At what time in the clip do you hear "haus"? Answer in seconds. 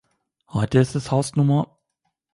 1.11-1.33